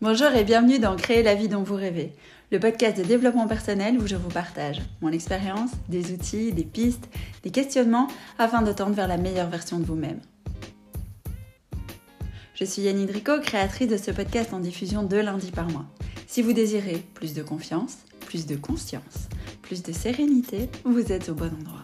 Bonjour 0.00 0.28
et 0.28 0.44
bienvenue 0.44 0.78
dans 0.78 0.94
Créer 0.94 1.24
la 1.24 1.34
vie 1.34 1.48
dont 1.48 1.64
vous 1.64 1.74
rêvez, 1.74 2.12
le 2.52 2.60
podcast 2.60 2.96
de 2.96 3.02
développement 3.02 3.48
personnel 3.48 3.98
où 3.98 4.06
je 4.06 4.14
vous 4.14 4.28
partage 4.28 4.80
mon 5.00 5.10
expérience, 5.10 5.72
des 5.88 6.12
outils, 6.12 6.52
des 6.52 6.62
pistes, 6.62 7.08
des 7.42 7.50
questionnements 7.50 8.06
afin 8.38 8.62
de 8.62 8.70
tendre 8.70 8.94
vers 8.94 9.08
la 9.08 9.16
meilleure 9.16 9.50
version 9.50 9.80
de 9.80 9.84
vous-même. 9.84 10.20
Je 12.54 12.64
suis 12.64 12.82
Yanni 12.82 13.06
Drico, 13.06 13.40
créatrice 13.40 13.88
de 13.88 13.96
ce 13.96 14.12
podcast 14.12 14.52
en 14.52 14.60
diffusion 14.60 15.02
deux 15.02 15.20
lundis 15.20 15.50
par 15.50 15.68
mois. 15.68 15.86
Si 16.28 16.42
vous 16.42 16.52
désirez 16.52 17.04
plus 17.14 17.34
de 17.34 17.42
confiance, 17.42 17.98
plus 18.20 18.46
de 18.46 18.54
conscience, 18.54 19.28
plus 19.62 19.82
de 19.82 19.90
sérénité, 19.90 20.70
vous 20.84 21.10
êtes 21.10 21.28
au 21.28 21.34
bon 21.34 21.50
endroit. 21.60 21.82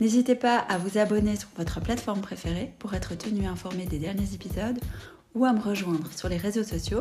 N'hésitez 0.00 0.36
pas 0.36 0.58
à 0.58 0.78
vous 0.78 0.96
abonner 0.96 1.34
sur 1.34 1.48
votre 1.56 1.80
plateforme 1.80 2.20
préférée 2.20 2.72
pour 2.78 2.94
être 2.94 3.18
tenu 3.18 3.46
informé 3.46 3.84
des 3.86 3.98
derniers 3.98 4.32
épisodes 4.32 4.78
ou 5.34 5.44
à 5.44 5.52
me 5.52 5.60
rejoindre 5.60 6.12
sur 6.12 6.28
les 6.28 6.36
réseaux 6.36 6.62
sociaux 6.62 7.00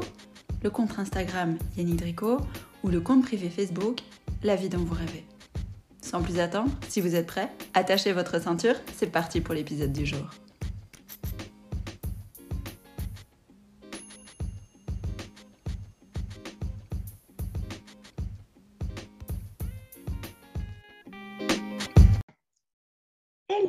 le 0.63 0.69
compte 0.69 0.97
Instagram 0.97 1.57
Yannick 1.77 1.97
Drico 1.97 2.37
ou 2.83 2.89
le 2.89 3.01
compte 3.01 3.23
privé 3.23 3.49
Facebook 3.49 3.99
La 4.43 4.55
vie 4.55 4.69
dont 4.69 4.79
vous 4.79 4.95
rêvez. 4.95 5.25
Sans 6.01 6.21
plus 6.21 6.39
attendre, 6.39 6.71
si 6.89 6.99
vous 6.99 7.15
êtes 7.15 7.27
prêts, 7.27 7.49
attachez 7.73 8.11
votre 8.11 8.41
ceinture, 8.41 8.75
c'est 8.95 9.11
parti 9.11 9.39
pour 9.41 9.53
l'épisode 9.53 9.93
du 9.93 10.05
jour. 10.05 10.29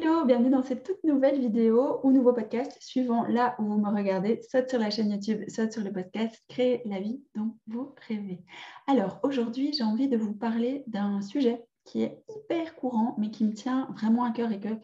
Bienvenue 0.03 0.51
dans 0.51 0.63
cette 0.63 0.85
toute 0.85 1.03
nouvelle 1.05 1.41
vidéo 1.41 2.01
ou 2.03 2.11
nouveau 2.11 2.33
podcast 2.33 2.77
suivant 2.81 3.25
là 3.27 3.55
où 3.59 3.65
vous 3.65 3.79
me 3.79 3.89
regardez, 3.89 4.41
soit 4.49 4.69
sur 4.69 4.79
la 4.79 4.91
chaîne 4.91 5.11
YouTube, 5.11 5.43
soit 5.49 5.71
sur 5.71 5.83
le 5.83 5.93
podcast 5.93 6.43
Créer 6.49 6.83
la 6.87 7.01
vie 7.01 7.23
dont 7.35 7.57
vous 7.67 7.95
rêvez. 8.09 8.45
Alors 8.89 9.21
aujourd'hui, 9.23 9.73
j'ai 9.73 9.85
envie 9.85 10.09
de 10.09 10.17
vous 10.17 10.35
parler 10.35 10.85
d'un 10.87 11.21
sujet 11.23 11.65
qui 11.85 12.03
est 12.03 12.25
hyper 12.29 12.75
courant, 12.75 13.15
mais 13.19 13.31
qui 13.31 13.45
me 13.45 13.53
tient 13.53 13.89
vraiment 13.97 14.25
à 14.25 14.33
cœur 14.33 14.51
et 14.51 14.61
que 14.61 14.75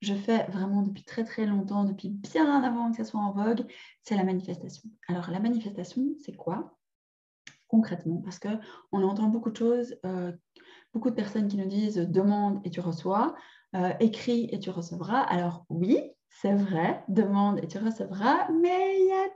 je 0.00 0.14
fais 0.14 0.44
vraiment 0.50 0.82
depuis 0.82 1.04
très 1.04 1.24
très 1.24 1.46
longtemps, 1.46 1.84
depuis 1.84 2.10
bien 2.10 2.62
avant 2.62 2.90
que 2.90 2.96
ça 2.96 3.04
soit 3.04 3.20
en 3.20 3.32
vogue, 3.32 3.64
c'est 4.02 4.16
la 4.16 4.24
manifestation. 4.24 4.88
Alors 5.08 5.30
la 5.30 5.40
manifestation, 5.40 6.02
c'est 6.20 6.36
quoi? 6.36 6.77
Concrètement 7.68 8.20
Parce 8.24 8.38
qu'on 8.38 9.02
entend 9.02 9.28
beaucoup 9.28 9.50
de 9.50 9.56
choses, 9.56 9.96
euh, 10.04 10.32
beaucoup 10.92 11.10
de 11.10 11.14
personnes 11.14 11.48
qui 11.48 11.56
nous 11.56 11.68
disent 11.68 11.96
demande 11.96 12.60
et 12.64 12.70
tu 12.70 12.80
reçois. 12.80 13.34
Euh, 13.76 13.92
écris 14.00 14.48
et 14.50 14.58
tu 14.58 14.70
recevras. 14.70 15.20
Alors 15.20 15.66
oui, 15.68 16.00
c'est 16.30 16.54
vrai, 16.54 17.04
demande 17.08 17.62
et 17.62 17.68
tu 17.68 17.76
recevras, 17.76 18.48
mais 18.50 18.98
il 18.98 19.08
y 19.08 19.12
a 19.12 19.28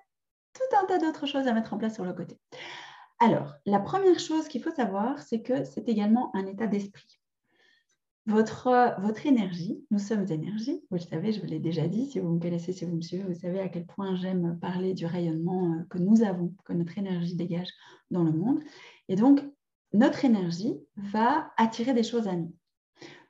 tout 0.55 0.77
un 0.81 0.87
tas 0.87 0.99
d'autres 0.99 1.27
choses 1.27 1.47
à 1.47 1.53
mettre 1.53 1.75
en 1.75 1.79
place 1.79 1.95
sur 1.95 2.05
le 2.05 2.15
côté. 2.15 2.39
Alors, 3.21 3.55
la 3.67 3.79
première 3.79 4.19
chose 4.19 4.49
qu'il 4.49 4.63
faut 4.63 4.71
savoir, 4.71 5.19
c'est 5.19 5.43
que 5.43 5.65
c'est 5.65 5.89
également 5.89 6.35
un 6.35 6.47
état 6.47 6.67
d'esprit. 6.67 7.21
Votre, 8.27 9.27
énergie, 9.27 9.85
nous 9.91 9.99
sommes 9.99 10.31
énergie, 10.31 10.81
vous 10.91 10.97
le 10.97 11.03
savez, 11.03 11.33
je 11.33 11.41
vous 11.41 11.47
l'ai 11.47 11.59
déjà 11.59 11.89
dit, 11.89 12.07
si 12.07 12.21
vous 12.21 12.29
me 12.29 12.41
connaissez, 12.41 12.73
si 12.73 12.85
vous 12.85 12.95
me 12.95 13.01
suivez, 13.01 13.25
vous 13.25 13.35
savez 13.35 13.59
à 13.59 13.69
quel 13.69 13.85
point 13.85 14.15
j'aime 14.15 14.59
parler 14.61 14.95
du 14.95 15.07
rayonnement 15.07 15.73
euh, 15.73 15.83
que 15.91 15.99
nous 15.99 16.23
avons, 16.23 16.55
que 16.65 16.73
notre 16.73 16.97
énergie 16.99 17.35
dégage 17.35 17.71
dans 18.13 18.23
le 18.23 18.31
monde. 18.31 18.61
Et 19.09 19.17
donc, 19.17 19.41
notre 19.93 20.25
énergie 20.25 20.79
va 20.97 21.53
attirer 21.57 21.95
des 21.95 22.05
choses 22.05 22.29
à 22.29 22.37
nous. 22.37 22.55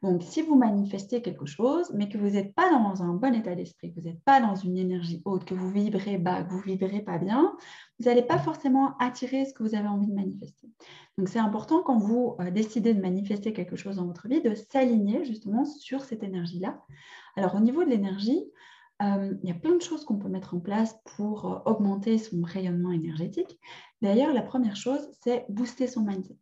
Donc, 0.03 0.25
si 0.25 0.43
vous 0.43 0.57
manifestez 0.57 1.23
quelque 1.23 1.47
chose, 1.47 1.93
mais 1.95 2.09
que 2.09 2.19
vous 2.19 2.31
n'êtes 2.31 2.55
pas 2.55 2.69
dans 2.71 3.05
un 3.05 3.15
bon 3.15 3.35
état 3.35 3.55
d'esprit, 3.55 3.95
que 3.95 4.01
vous 4.01 4.09
n'êtes 4.09 4.23
pas 4.25 4.41
dans 4.41 4.57
une 4.57 4.77
énergie 4.77 5.23
haute, 5.25 5.45
que 5.45 5.55
vous 5.55 5.71
vibrez 5.71 6.19
bas, 6.19 6.43
que 6.43 6.51
vous 6.51 6.61
vibrez 6.61 7.03
pas 7.03 7.19
bien, 7.19 7.55
vous 8.01 8.07
n'allez 8.07 8.23
pas 8.23 8.39
forcément 8.39 8.97
attirer 8.99 9.45
ce 9.45 9.55
que 9.55 9.63
vous 9.63 9.77
avez 9.77 9.87
envie 9.87 10.09
de 10.09 10.15
manifester. 10.15 10.69
Donc, 11.19 11.29
c'est 11.29 11.39
important 11.39 11.83
quand 11.85 11.99
vous 11.99 12.35
euh, 12.41 12.51
décidez 12.51 12.95
de 12.95 13.01
manifester 13.01 13.53
quelque 13.53 13.77
chose 13.77 13.97
dans 13.97 14.07
votre 14.07 14.27
vie, 14.27 14.43
de 14.43 14.55
s'aligner 14.55 15.25
justement 15.25 15.65
sur 15.65 16.03
cette 16.03 16.25
énergie-là. 16.25 16.83
Alors, 17.37 17.55
au 17.55 17.61
niveau 17.61 17.85
de 17.85 17.91
l'énergie, 17.91 18.43
euh, 19.03 19.35
il 19.43 19.49
y 19.49 19.53
a 19.53 19.55
plein 19.57 19.77
de 19.77 19.83
choses 19.83 20.05
qu'on 20.05 20.19
peut 20.19 20.29
mettre 20.29 20.55
en 20.55 20.61
place 20.61 20.97
pour 21.17 21.47
euh, 21.47 21.59
augmenter 21.71 22.19
son 22.19 22.43
rayonnement 22.43 22.91
énergétique. 22.91 23.61
D'ailleurs, 24.01 24.33
la 24.33 24.43
première 24.43 24.75
chose, 24.75 25.09
c'est 25.21 25.47
booster 25.49 25.87
son 25.87 26.03
mindset 26.03 26.39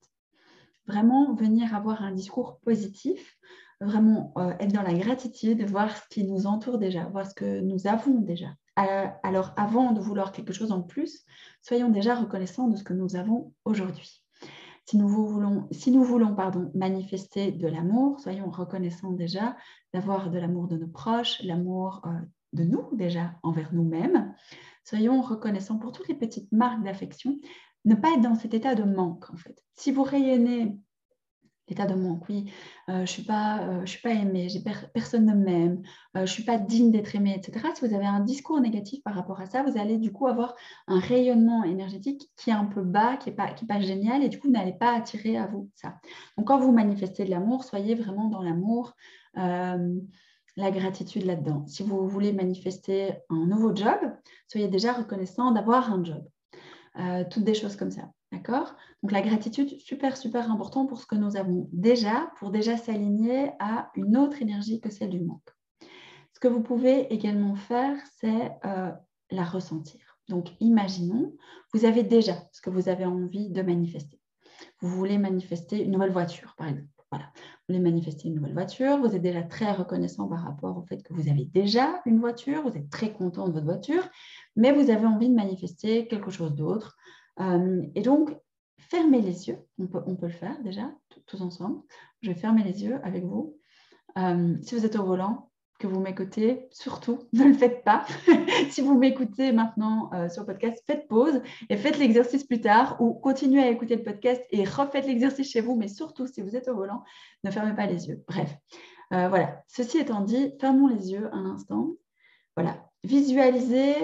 vraiment 0.87 1.35
venir 1.35 1.75
avoir 1.75 2.03
un 2.03 2.13
discours 2.13 2.59
positif, 2.65 3.37
vraiment 3.81 4.33
euh, 4.37 4.53
être 4.59 4.73
dans 4.73 4.83
la 4.83 4.95
gratitude, 4.95 5.63
voir 5.69 5.97
ce 5.97 6.03
qui 6.11 6.25
nous 6.25 6.47
entoure 6.47 6.79
déjà, 6.79 7.05
voir 7.05 7.27
ce 7.27 7.35
que 7.35 7.61
nous 7.61 7.87
avons 7.87 8.21
déjà. 8.21 8.49
Euh, 8.79 9.07
alors 9.23 9.53
avant 9.57 9.93
de 9.93 10.01
vouloir 10.01 10.33
quelque 10.33 10.53
chose 10.53 10.73
en 10.73 10.83
plus, 10.83 11.25
soyons 11.63 11.89
déjà 11.89 12.15
reconnaissants 12.15 12.69
de 12.69 12.77
ce 12.77 12.85
que 12.85 12.93
nous 12.93 13.17
avons 13.17 13.53
aujourd'hui. 13.65 14.23
Si 14.87 14.97
nous 14.97 15.09
voulons, 15.09 15.69
si 15.71 15.91
nous 15.91 16.03
voulons 16.03 16.35
pardon, 16.35 16.71
manifester 16.75 17.53
de 17.53 17.69
l'amour, 17.69 18.19
soyons 18.21 18.51
reconnaissants 18.51 19.13
déjà 19.13 19.57
d'avoir 19.93 20.31
de 20.31 20.39
l'amour 20.39 20.67
de 20.67 20.77
nos 20.77 20.89
proches, 20.89 21.41
l'amour 21.43 22.03
euh, 22.07 22.11
de 22.53 22.65
nous 22.65 22.89
déjà 22.93 23.35
envers 23.43 23.73
nous-mêmes. 23.73 24.35
Soyons 24.85 25.21
reconnaissants 25.21 25.79
pour 25.79 25.93
toutes 25.93 26.09
les 26.09 26.15
petites 26.15 26.51
marques 26.51 26.83
d'affection, 26.83 27.39
ne 27.85 27.95
pas 27.95 28.13
être 28.15 28.21
dans 28.21 28.35
cet 28.35 28.55
état 28.55 28.75
de 28.75 28.85
manque, 28.85 29.31
en 29.31 29.37
fait. 29.37 29.63
Si 29.75 29.93
vous 29.93 30.03
rayonnez 30.03 30.77
l'état 31.69 31.87
de 31.87 31.95
manque, 31.95 32.29
oui, 32.29 32.51
euh, 32.89 32.95
je 32.97 33.01
ne 33.01 33.07
suis, 33.07 33.23
pas, 33.23 33.61
euh, 33.63 33.87
suis 33.87 34.03
pas 34.03 34.11
aimée, 34.11 34.49
personne 34.93 35.25
ne 35.25 35.35
m'aime, 35.35 35.83
euh, 36.17 36.21
je 36.21 36.21
ne 36.21 36.27
suis 36.27 36.43
pas 36.43 36.59
digne 36.59 36.91
d'être 36.91 37.15
aimée, 37.15 37.35
etc. 37.37 37.65
Si 37.75 37.87
vous 37.87 37.95
avez 37.95 38.07
un 38.07 38.21
discours 38.21 38.61
négatif 38.61 39.03
par 39.05 39.15
rapport 39.15 39.41
à 39.41 39.47
ça, 39.47 39.63
vous 39.63 39.79
allez 39.79 39.97
du 39.97 40.13
coup 40.13 40.27
avoir 40.27 40.55
un 40.89 40.99
rayonnement 40.99 41.65
énergétique 41.65 42.31
qui 42.37 42.51
est 42.51 42.55
un 42.55 42.67
peu 42.67 42.83
bas, 42.83 43.17
qui 43.17 43.31
n'est 43.31 43.37
pas 43.37 43.81
génial, 43.81 44.23
et 44.25 44.29
du 44.29 44.41
coup, 44.41 44.49
vous 44.49 44.53
n'allez 44.53 44.73
pas 44.73 44.95
attirer 44.95 45.37
à 45.37 45.47
vous 45.47 45.71
ça. 45.77 45.95
Donc, 46.37 46.49
quand 46.49 46.59
vous 46.59 46.73
manifestez 46.73 47.25
de 47.25 47.31
l'amour, 47.31 47.65
soyez 47.65 47.95
vraiment 47.95 48.29
dans 48.29 48.43
l'amour 48.43 48.95
la 50.57 50.71
gratitude 50.73 51.25
là-dedans. 51.25 51.65
Si 51.67 51.83
vous 51.83 52.09
voulez 52.09 52.33
manifester 52.33 53.13
un 53.31 53.47
nouveau 53.47 53.75
job, 53.75 53.99
soyez 54.49 54.69
déjà 54.69 54.93
reconnaissant 54.93 55.53
d'avoir 55.53 55.93
un 55.93 56.05
job. 56.05 56.23
Euh, 56.99 57.25
toutes 57.31 57.45
des 57.45 57.55
choses 57.55 57.77
comme 57.77 57.91
ça. 57.91 58.11
D'accord? 58.33 58.75
Donc 59.03 59.13
la 59.13 59.23
gratitude, 59.23 59.79
super, 59.81 60.17
super 60.17 60.51
important 60.51 60.87
pour 60.87 61.01
ce 61.01 61.07
que 61.07 61.15
nous 61.15 61.37
avons 61.37 61.69
déjà, 61.73 62.33
pour 62.39 62.51
déjà 62.51 62.77
s'aligner 62.77 63.53
à 63.61 63.91
une 63.95 64.17
autre 64.17 64.43
énergie 64.43 64.81
que 64.81 64.91
celle 64.91 65.11
du 65.11 65.21
manque. 65.21 65.51
Ce 66.33 66.41
que 66.41 66.49
vous 66.49 66.63
pouvez 66.63 67.13
également 67.13 67.55
faire, 67.55 67.97
c'est 68.19 68.53
euh, 68.65 68.91
la 69.31 69.45
ressentir. 69.45 70.01
Donc 70.29 70.49
imaginons, 70.61 71.37
vous 71.75 71.85
avez 71.85 72.03
déjà 72.03 72.37
ce 72.53 72.61
que 72.61 72.71
vous 72.71 72.89
avez 72.89 73.05
envie 73.05 73.51
de 73.51 73.63
manifester. 73.63 74.21
Vous 74.81 74.89
voulez 74.89 75.19
manifester 75.19 75.83
une 75.85 75.93
nouvelle 75.93 76.13
voiture, 76.13 76.55
par 76.57 76.69
exemple. 76.69 76.89
Voilà. 77.11 77.27
Vous 77.35 77.75
voulez 77.75 77.81
manifester 77.81 78.29
une 78.29 78.37
nouvelle 78.37 78.53
voiture, 78.53 78.99
vous 78.99 79.17
êtes 79.17 79.23
déjà 79.23 79.43
très 79.43 79.73
reconnaissant 79.73 80.29
par 80.29 80.45
rapport 80.45 80.79
au 80.79 80.83
fait 80.83 81.03
que 81.03 81.13
vous 81.13 81.29
avez 81.29 81.45
déjà 81.45 82.01
une 82.07 82.21
voiture, 82.21 82.63
vous 82.63 82.77
êtes 82.77 82.89
très 82.89 83.13
content 83.13 83.49
de 83.49 83.53
votre 83.53 83.67
voiture, 83.67 84.09
mais 84.57 84.73
vous 84.73 84.91
avez 84.91 85.07
envie 85.07 85.29
de 85.29 85.35
manifester 85.35 86.07
quelque 86.07 86.31
chose 86.31 86.55
d'autre. 86.55 86.97
Euh, 87.41 87.83
et 87.95 88.03
donc, 88.03 88.37
fermez 88.79 89.21
les 89.21 89.49
yeux, 89.49 89.59
on 89.79 89.87
peut, 89.87 90.03
on 90.07 90.17
peut 90.17 90.27
le 90.27 90.33
faire 90.33 90.61
déjà, 90.63 90.93
tous 91.27 91.41
ensemble. 91.41 91.81
Je 92.23 92.31
vais 92.31 92.39
fermer 92.39 92.63
les 92.63 92.85
yeux 92.85 92.99
avec 93.05 93.25
vous. 93.25 93.57
Euh, 94.19 94.57
si 94.63 94.75
vous 94.75 94.85
êtes 94.85 94.97
au 94.97 95.05
volant, 95.05 95.47
que 95.79 95.87
vous 95.87 96.01
m'écoutez, 96.01 96.69
surtout, 96.73 97.21
ne 97.33 97.45
le 97.45 97.55
faites 97.55 97.85
pas. 97.85 98.05
si 98.71 98.83
vous 98.83 98.99
m'écoutez 98.99 99.53
maintenant 99.53 100.11
euh, 100.13 100.29
sur 100.29 100.43
le 100.43 100.47
podcast, 100.47 100.83
faites 100.87 101.09
pause 101.09 101.41
et 101.71 101.77
faites 101.79 101.99
l'exercice 101.99 102.45
plus 102.45 102.61
tard 102.61 103.01
ou 103.01 103.15
continuez 103.15 103.63
à 103.63 103.71
écouter 103.71 103.97
le 103.97 104.03
podcast 104.03 104.43
et 104.51 104.65
refaites 104.65 105.07
l'exercice 105.07 105.51
chez 105.51 105.63
vous. 105.63 105.77
Mais 105.77 105.89
surtout, 105.89 106.27
si 106.27 106.43
vous 106.43 106.55
êtes 106.55 106.69
au 106.69 106.75
volant, 106.75 107.03
ne 107.45 107.51
fermez 107.51 107.75
pas 107.75 107.87
les 107.87 108.09
yeux. 108.09 108.23
Bref, 108.29 108.55
voilà. 109.11 109.65
Ceci 109.69 109.99
étant 109.99 110.21
dit, 110.21 110.53
fermons 110.61 110.89
les 110.89 111.13
yeux 111.13 111.31
un 111.33 111.47
instant. 111.47 111.93
Voilà. 112.57 112.85
Visualisez 113.03 113.95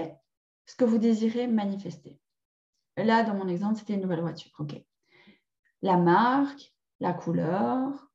ce 0.67 0.75
que 0.77 0.85
vous 0.85 0.99
désirez 0.99 1.47
manifester. 1.47 2.21
Là, 2.97 3.23
dans 3.23 3.35
mon 3.35 3.49
exemple, 3.49 3.79
c'était 3.79 3.95
une 3.95 4.03
nouvelle 4.03 4.21
voiture. 4.21 4.53
La 5.83 5.97
marque, 5.97 6.75
la 7.01 7.13
couleur, 7.13 8.11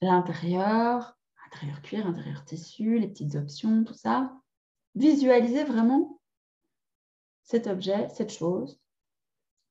l'intérieur, 0.00 1.16
intérieur 1.46 1.82
cuir, 1.82 2.06
intérieur 2.06 2.44
tissu, 2.44 2.98
les 2.98 3.08
petites 3.08 3.34
options, 3.34 3.84
tout 3.84 3.94
ça. 3.94 4.36
Visualisez 4.94 5.64
vraiment 5.64 6.20
cet 7.42 7.66
objet, 7.66 8.08
cette 8.10 8.32
chose 8.32 8.80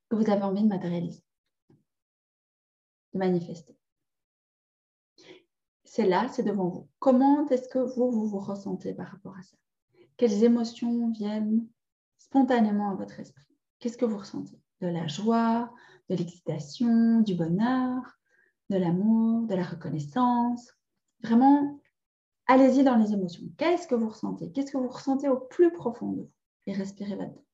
que 0.10 0.16
vous 0.16 0.30
avez 0.30 0.44
envie 0.44 0.64
de 0.64 0.68
matérialiser, 0.68 1.24
de 3.14 3.20
manifester. 3.20 3.78
C'est 5.84 6.06
là, 6.06 6.28
c'est 6.30 6.44
devant 6.44 6.70
vous. 6.70 6.90
Comment 7.00 7.48
est-ce 7.50 7.70
que 7.70 7.80
vous 7.80 8.28
vous 8.28 8.40
ressentez 8.40 8.94
par 8.94 9.08
rapport 9.08 9.36
à 9.38 9.44
ça? 9.44 9.58
Quelles 10.18 10.44
émotions 10.44 11.12
viennent 11.12 11.68
spontanément 12.18 12.90
à 12.90 12.96
votre 12.96 13.20
esprit? 13.20 13.56
Qu'est-ce 13.80 13.98
que 13.98 14.06
vous 14.06 14.18
ressentez? 14.18 14.60
De 14.82 14.88
la 14.88 15.08
joie, 15.08 15.72
de 16.10 16.16
l'excitation, 16.16 17.22
du 17.22 17.36
bonheur, 17.36 18.02
de 18.70 18.78
l'amour, 18.78 19.48
de 19.48 19.56
la 19.56 19.64
reconnaissance? 19.64 20.74
Vraiment, 21.22 21.80
allez-y 22.48 22.84
dans 22.84 22.96
les 22.96 23.14
émotions. 23.14 23.46
Qu'est-ce 23.58 23.88
que 23.88 23.96
vous 23.96 24.10
ressentez? 24.10 24.52
Qu'est-ce 24.52 24.72
que 24.72 24.78
vous 24.78 24.90
ressentez 24.90 25.30
au 25.30 25.40
plus 25.40 25.72
profond 25.72 26.12
de 26.12 26.22
vous? 26.24 26.32
Et 26.66 26.74
respirez 26.74 27.16
là-dedans. 27.16 27.46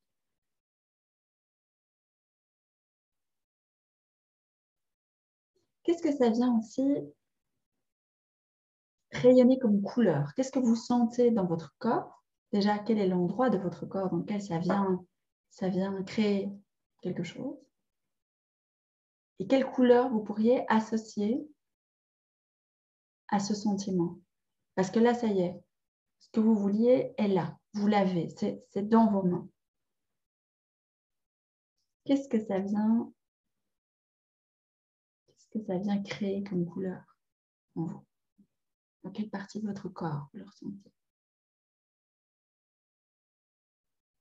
Qu'est-ce 5.83 6.01
que 6.01 6.15
ça 6.15 6.29
vient 6.29 6.57
aussi 6.57 6.81
rayonner 9.11 9.59
comme 9.59 9.81
couleur? 9.81 10.33
Qu'est-ce 10.33 10.51
que 10.51 10.59
vous 10.59 10.77
sentez 10.77 11.29
dans 11.29 11.45
votre 11.45 11.75
corps? 11.77 12.22
Déjà, 12.53 12.77
quel 12.77 12.99
est 12.99 13.07
l'endroit 13.07 13.49
de 13.49 13.57
votre 13.57 13.87
corps 13.87 14.11
dans 14.11 14.17
lequel 14.17 14.39
ça 14.39 14.59
vient, 14.59 15.03
créer 16.03 16.51
quelque 17.01 17.23
chose? 17.23 17.57
Et 19.39 19.47
quelle 19.47 19.65
couleur 19.65 20.09
vous 20.09 20.23
pourriez 20.23 20.63
associer 20.71 21.49
à 23.29 23.39
ce 23.39 23.55
sentiment? 23.55 24.19
Parce 24.75 24.91
que 24.91 24.99
là, 24.99 25.15
ça 25.15 25.27
y 25.27 25.41
est, 25.41 25.59
ce 26.19 26.29
que 26.29 26.39
vous 26.39 26.53
vouliez 26.53 27.15
est 27.17 27.27
là, 27.27 27.57
vous 27.73 27.87
l'avez, 27.87 28.29
c'est 28.29 28.87
dans 28.87 29.09
vos 29.09 29.23
mains. 29.23 29.49
Qu'est-ce 32.05 32.29
que 32.29 32.39
ça 32.39 32.59
vient 32.59 33.11
Qu'est-ce 35.25 35.47
que 35.49 35.65
ça 35.65 35.79
vient 35.79 36.03
créer 36.03 36.43
comme 36.43 36.65
couleur 36.65 37.17
en 37.75 37.85
vous? 37.85 38.05
Dans 39.03 39.11
quelle 39.11 39.31
partie 39.31 39.59
de 39.59 39.65
votre 39.65 39.89
corps 39.89 40.29
vous 40.31 40.39
le 40.39 40.45
ressentez? 40.45 40.93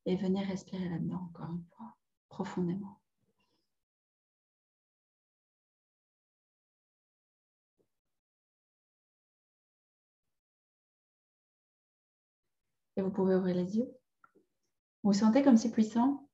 Et 0.07 0.17
venez 0.17 0.43
respirer 0.45 0.89
là-dedans 0.89 1.29
encore 1.31 1.51
une 1.51 1.65
fois, 1.77 1.97
profondément. 2.29 3.01
Et 12.97 13.03
vous 13.03 13.11
pouvez 13.11 13.35
ouvrir 13.35 13.55
les 13.55 13.77
yeux. 13.79 13.91
Vous 15.03 15.13
sentez 15.13 15.43
comme 15.43 15.57
c'est 15.57 15.71
puissant 15.71 16.29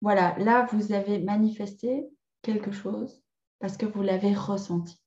Voilà, 0.00 0.38
là, 0.38 0.66
vous 0.72 0.92
avez 0.92 1.18
manifesté 1.18 2.08
quelque 2.42 2.70
chose 2.70 3.22
parce 3.58 3.76
que 3.76 3.86
vous 3.86 4.02
l'avez 4.02 4.34
ressenti. 4.34 5.00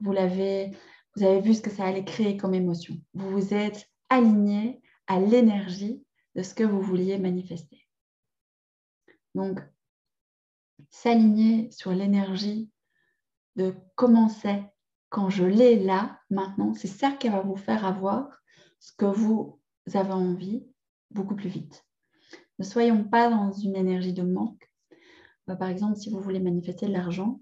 Vous 0.00 0.12
l'avez, 0.12 0.76
vous 1.16 1.24
avez 1.24 1.40
vu 1.40 1.54
ce 1.54 1.62
que 1.62 1.70
ça 1.70 1.84
allait 1.84 2.04
créer 2.04 2.36
comme 2.36 2.54
émotion. 2.54 2.96
Vous 3.14 3.30
vous 3.30 3.54
êtes 3.54 3.88
aligné 4.10 4.82
à 5.06 5.20
l'énergie 5.20 6.04
de 6.34 6.42
ce 6.42 6.54
que 6.54 6.64
vous 6.64 6.80
vouliez 6.80 7.18
manifester. 7.18 7.86
Donc, 9.34 9.60
s'aligner 10.90 11.70
sur 11.70 11.92
l'énergie 11.92 12.70
de 13.56 13.74
comment 13.94 14.28
c'est 14.28 14.64
quand 15.08 15.30
je 15.30 15.44
l'ai 15.44 15.78
là, 15.78 16.18
maintenant, 16.30 16.74
c'est 16.74 16.88
ça 16.88 17.12
qui 17.12 17.28
va 17.28 17.40
vous 17.40 17.56
faire 17.56 17.84
avoir 17.84 18.42
ce 18.80 18.92
que 18.96 19.04
vous 19.04 19.60
avez 19.92 20.12
envie 20.12 20.66
beaucoup 21.10 21.36
plus 21.36 21.48
vite. 21.48 21.86
Ne 22.58 22.64
soyons 22.64 23.04
pas 23.04 23.30
dans 23.30 23.52
une 23.52 23.76
énergie 23.76 24.12
de 24.12 24.22
manque. 24.22 24.68
Euh, 25.48 25.54
par 25.54 25.68
exemple, 25.68 25.96
si 25.96 26.10
vous 26.10 26.20
voulez 26.20 26.40
manifester 26.40 26.86
de 26.86 26.92
l'argent, 26.92 27.40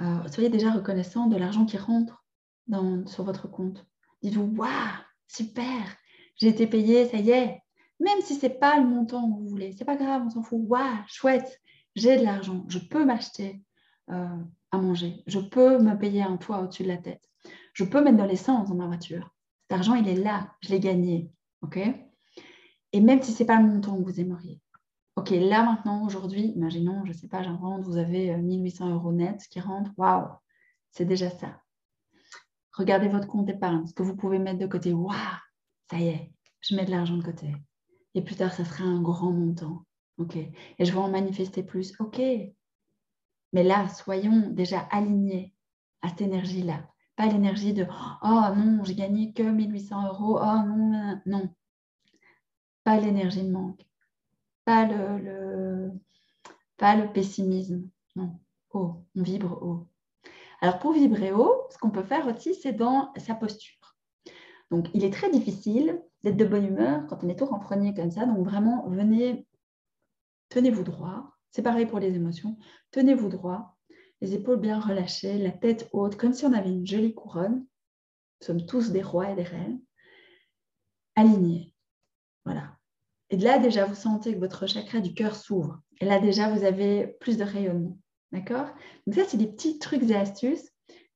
euh, 0.00 0.26
soyez 0.28 0.48
déjà 0.48 0.72
reconnaissant 0.72 1.26
de 1.26 1.36
l'argent 1.36 1.66
qui 1.66 1.76
rentre 1.76 2.24
sur 3.06 3.24
votre 3.24 3.48
compte. 3.48 3.86
Dites-vous, 4.22 4.56
waouh, 4.56 4.70
super, 5.28 5.96
j'ai 6.36 6.48
été 6.48 6.66
payé, 6.66 7.06
ça 7.06 7.18
y 7.18 7.30
est, 7.30 7.60
même 8.00 8.20
si 8.20 8.34
ce 8.34 8.46
n'est 8.46 8.54
pas 8.54 8.78
le 8.78 8.86
montant 8.86 9.30
que 9.30 9.38
vous 9.38 9.48
voulez, 9.48 9.72
c'est 9.72 9.84
pas 9.84 9.96
grave, 9.96 10.22
on 10.26 10.30
s'en 10.30 10.42
fout. 10.42 10.60
Waouh, 10.66 10.98
chouette, 11.06 11.60
j'ai 11.94 12.18
de 12.18 12.24
l'argent, 12.24 12.64
je 12.68 12.78
peux 12.78 13.04
m'acheter 13.04 13.62
euh, 14.10 14.42
à 14.72 14.78
manger, 14.78 15.22
je 15.26 15.38
peux 15.38 15.78
me 15.78 15.96
payer 15.96 16.22
un 16.22 16.36
toit 16.36 16.60
au-dessus 16.60 16.82
de 16.82 16.88
la 16.88 16.98
tête, 16.98 17.22
je 17.72 17.84
peux 17.84 18.02
mettre 18.02 18.18
de 18.18 18.28
l'essence 18.28 18.68
dans 18.68 18.74
ma 18.74 18.86
voiture. 18.86 19.30
Cet 19.62 19.78
argent, 19.78 19.94
il 19.94 20.08
est 20.08 20.16
là, 20.16 20.52
je 20.60 20.70
l'ai 20.70 20.80
gagné. 20.80 21.30
Et 22.92 23.00
même 23.00 23.22
si 23.22 23.32
ce 23.32 23.42
n'est 23.42 23.46
pas 23.46 23.60
le 23.60 23.66
montant 23.66 23.96
que 23.96 24.04
vous 24.04 24.20
aimeriez. 24.20 24.60
Ok, 25.16 25.30
là 25.30 25.62
maintenant, 25.62 26.04
aujourd'hui, 26.04 26.52
imaginons, 26.56 27.04
je 27.04 27.12
ne 27.12 27.16
sais 27.16 27.28
pas, 27.28 27.42
j'invente, 27.42 27.82
vous 27.84 27.96
avez 27.96 28.36
1800 28.36 28.88
euh, 28.88 28.94
euros 28.94 29.12
net 29.12 29.40
qui 29.48 29.60
rentrent. 29.60 29.92
Waouh, 29.96 30.28
c'est 30.90 31.04
déjà 31.04 31.30
ça. 31.30 31.60
Regardez 32.72 33.08
votre 33.08 33.28
compte 33.28 33.48
épargne, 33.48 33.86
ce 33.86 33.94
que 33.94 34.02
vous 34.02 34.16
pouvez 34.16 34.38
mettre 34.38 34.58
de 34.58 34.66
côté. 34.66 34.92
Waouh, 34.92 35.14
ça 35.88 35.98
y 35.98 36.08
est, 36.08 36.32
je 36.60 36.74
mets 36.74 36.84
de 36.84 36.90
l'argent 36.90 37.16
de 37.16 37.22
côté. 37.22 37.54
Et 38.14 38.22
plus 38.22 38.36
tard, 38.36 38.52
ça 38.52 38.64
sera 38.64 38.84
un 38.84 39.00
grand 39.00 39.32
montant. 39.32 39.84
OK. 40.18 40.36
Et 40.36 40.84
je 40.84 40.92
vais 40.92 40.98
en 40.98 41.08
manifester 41.08 41.62
plus. 41.62 41.94
OK. 41.98 42.18
Mais 43.52 43.62
là, 43.62 43.88
soyons 43.88 44.50
déjà 44.50 44.80
alignés 44.90 45.54
à 46.02 46.08
cette 46.08 46.22
énergie-là. 46.22 46.88
Pas 47.16 47.26
l'énergie 47.26 47.72
de 47.72 47.86
Oh 48.22 48.54
non, 48.56 48.82
j'ai 48.84 48.94
gagné 48.94 49.32
que 49.32 49.42
1800 49.42 50.08
euros. 50.08 50.38
Oh 50.40 50.62
non, 50.66 51.20
non. 51.26 51.48
Pas 52.82 52.98
l'énergie 52.98 53.42
de 53.42 53.50
manque. 53.50 53.86
Pas 54.64 54.86
le, 54.86 55.92
pas 56.76 56.96
le 56.96 57.12
pessimisme. 57.12 57.88
Non. 58.16 58.38
Haut. 58.72 59.04
On 59.16 59.22
vibre 59.22 59.62
haut. 59.62 59.88
Alors 60.60 60.78
pour 60.78 60.92
vibrer 60.92 61.32
haut, 61.32 61.66
ce 61.70 61.78
qu'on 61.78 61.90
peut 61.90 62.02
faire 62.02 62.26
aussi, 62.26 62.54
c'est 62.54 62.72
dans 62.72 63.12
sa 63.16 63.34
posture. 63.34 63.83
Donc 64.70 64.88
il 64.94 65.04
est 65.04 65.12
très 65.12 65.30
difficile 65.30 66.00
d'être 66.22 66.36
de 66.36 66.44
bonne 66.44 66.66
humeur 66.66 67.06
quand 67.08 67.22
on 67.22 67.28
est 67.28 67.38
tout 67.38 67.46
renfrogné 67.46 67.94
comme 67.94 68.10
ça. 68.10 68.26
Donc 68.26 68.44
vraiment, 68.44 68.88
venez, 68.88 69.46
tenez-vous 70.48 70.82
droit. 70.82 71.30
C'est 71.50 71.62
pareil 71.62 71.86
pour 71.86 72.00
les 72.00 72.14
émotions. 72.14 72.56
Tenez-vous 72.90 73.28
droit, 73.28 73.76
les 74.20 74.34
épaules 74.34 74.60
bien 74.60 74.80
relâchées, 74.80 75.38
la 75.38 75.52
tête 75.52 75.88
haute, 75.92 76.16
comme 76.16 76.32
si 76.32 76.44
on 76.44 76.52
avait 76.52 76.70
une 76.70 76.86
jolie 76.86 77.14
couronne. 77.14 77.66
Nous 78.40 78.46
sommes 78.46 78.66
tous 78.66 78.90
des 78.90 79.02
rois 79.02 79.30
et 79.30 79.36
des 79.36 79.44
reines. 79.44 79.80
Alignés. 81.14 81.72
Voilà. 82.44 82.76
Et 83.30 83.36
là, 83.36 83.58
déjà, 83.58 83.86
vous 83.86 83.94
sentez 83.94 84.34
que 84.34 84.40
votre 84.40 84.66
chakra 84.66 85.00
du 85.00 85.14
cœur 85.14 85.36
s'ouvre. 85.36 85.80
Et 86.00 86.04
là, 86.04 86.18
déjà, 86.18 86.52
vous 86.52 86.64
avez 86.64 87.06
plus 87.20 87.36
de 87.36 87.44
rayonnement. 87.44 87.98
D'accord? 88.32 88.66
Donc 89.06 89.14
ça, 89.14 89.24
c'est 89.24 89.36
des 89.36 89.46
petits 89.46 89.78
trucs 89.78 90.02
et 90.02 90.16
astuces 90.16 90.73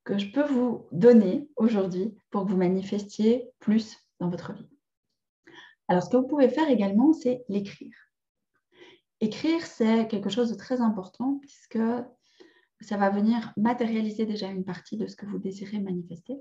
que 0.09 0.17
je 0.17 0.33
peux 0.33 0.47
vous 0.47 0.87
donner 0.91 1.51
aujourd'hui 1.57 2.17
pour 2.31 2.47
que 2.47 2.51
vous 2.51 2.57
manifestiez 2.57 3.51
plus 3.59 3.99
dans 4.21 4.31
votre 4.31 4.55
vie. 4.55 4.71
Alors, 5.87 6.03
ce 6.03 6.09
que 6.09 6.17
vous 6.17 6.27
pouvez 6.27 6.49
faire 6.49 6.71
également, 6.71 7.13
c'est 7.13 7.45
l'écrire. 7.51 7.95
Écrire, 9.21 9.61
c'est 9.67 10.09
quelque 10.09 10.31
chose 10.31 10.51
de 10.51 10.57
très 10.57 10.81
important 10.81 11.39
puisque 11.43 11.79
ça 12.81 12.97
va 12.97 13.11
venir 13.11 13.53
matérialiser 13.59 14.25
déjà 14.25 14.47
une 14.47 14.65
partie 14.65 14.97
de 14.97 15.07
ce 15.07 15.15
que 15.15 15.27
vous 15.27 15.39
désirez 15.39 15.79
manifester. 15.79 16.39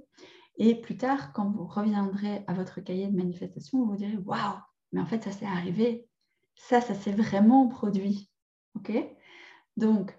Et 0.57 0.79
plus 0.79 0.95
tard, 0.95 1.33
quand 1.33 1.51
vous 1.51 1.67
reviendrez 1.67 2.45
à 2.47 2.53
votre 2.53 2.79
cahier 2.79 3.07
de 3.07 3.17
manifestation, 3.17 3.79
vous 3.79 3.91
vous 3.91 3.97
direz 3.97 4.15
Waouh, 4.15 4.59
mais 4.93 5.01
en 5.01 5.05
fait, 5.05 5.25
ça 5.25 5.33
s'est 5.33 5.45
arrivé. 5.45 6.07
Ça, 6.55 6.79
ça 6.79 6.93
s'est 6.93 7.11
vraiment 7.11 7.67
produit. 7.67 8.31
OK? 8.75 8.93
Donc, 9.75 10.17